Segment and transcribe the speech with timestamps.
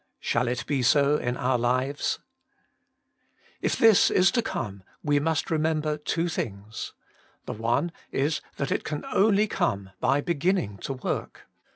[0.19, 2.17] Shall it be so in our lives?
[3.61, 6.93] If this is to come, we must remember two things.
[7.45, 11.45] The one is that it can only come by beginning to work.